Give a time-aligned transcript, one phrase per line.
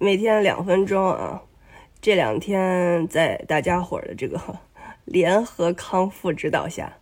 [0.00, 1.42] 每天两分钟啊！
[2.00, 4.40] 这两天在大家伙的这个
[5.04, 6.98] 联合康复指导下，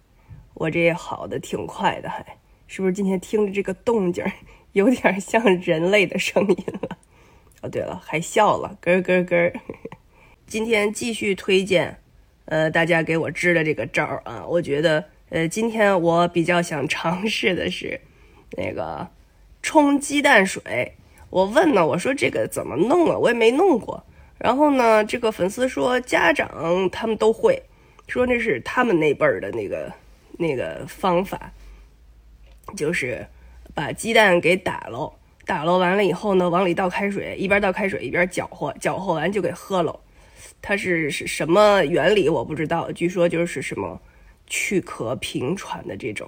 [0.54, 2.24] 我这也好的挺快的，还
[2.67, 2.95] 是不是？
[2.95, 4.24] 今天听着这个动静，
[4.72, 6.96] 有点像人类的声音了。
[7.61, 9.53] 哦，对了，还笑了，咯咯咯。
[10.49, 11.99] 今天继续推荐，
[12.47, 18.01] 呃，大家给我支的这个招儿啊，我觉得，呃，今天我比较想尝试的是
[18.52, 19.06] 那个
[19.60, 20.95] 冲鸡蛋水。
[21.37, 23.18] 我问呢，我说这个怎么弄啊？
[23.18, 24.02] 我也没弄过。
[24.38, 27.62] 然后呢，这个粉丝说家长他们都会，
[28.08, 29.92] 说那是他们那辈儿的那个
[30.38, 31.52] 那个方法，
[32.74, 33.27] 就是
[33.74, 35.12] 把鸡蛋给打喽，
[35.44, 40.00] 打喽完了以后呢，往里倒开水，一边倒开水一边搅和，搅和完就给喝喽。
[40.62, 44.00] 它是是什么原理我不知道，据说就是什么
[44.46, 46.27] 去咳平喘的这种。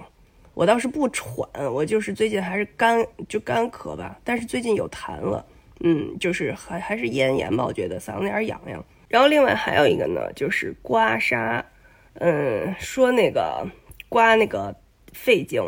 [0.59, 5.45] 我倒是不喘，我就是最近还是干就干咳吧，但是最近有痰了，
[5.79, 8.83] 嗯，就是还还是咽炎吧，我觉得嗓子有点痒痒。
[9.07, 11.63] 然后另外还有一个呢，就是刮痧，
[12.15, 13.65] 嗯，说那个
[14.09, 14.75] 刮那个
[15.13, 15.63] 肺经，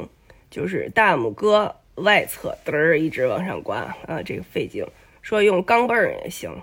[0.49, 4.85] 就是大拇哥外侧嘚儿一直往上刮啊，这个肺经，
[5.21, 6.53] 说用钢镚儿也行，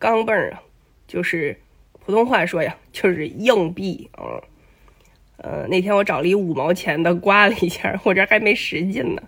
[0.00, 0.60] 钢镚儿啊，
[1.06, 1.56] 就是
[2.04, 4.42] 普通话说呀，就是硬币啊。
[5.38, 9.22] 呃，那天我找了一五毛钱的刮了一下，我这还没使劲呢，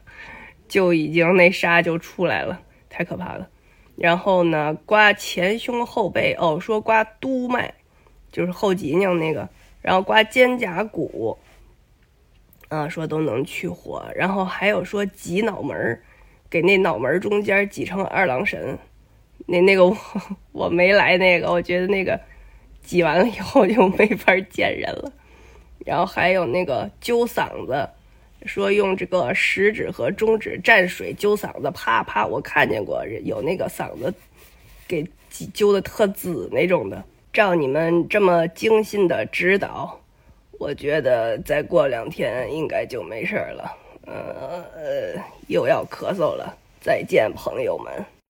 [0.68, 3.48] 就已经那痧就出来了，太可怕了。
[3.96, 7.74] 然后呢，刮前胸后背，哦，说刮督脉，
[8.32, 9.48] 就是后脊梁那个，
[9.82, 11.38] 然后刮肩胛骨，
[12.68, 14.04] 啊，说都能去火。
[14.16, 16.02] 然后还有说挤脑门儿
[16.48, 18.76] 给那脑门中间挤成二郎神，
[19.46, 19.96] 那那个我
[20.50, 22.18] 我没来那个，我觉得那个
[22.82, 25.12] 挤完了以后就没法见人了。
[25.84, 27.88] 然后还有那个揪嗓子，
[28.46, 34.12] 说用这个食指和中指蘸水揪嗓子，啪啪，我看见过有那个嗓子
[34.86, 35.06] 给
[35.52, 37.02] 揪的特紫那种的。
[37.32, 40.00] 照你们这么精心的指导，
[40.58, 43.76] 我觉得再过两天应该就没事了。
[44.06, 44.64] 呃，
[45.46, 48.04] 又要咳嗽了，再见，朋友们。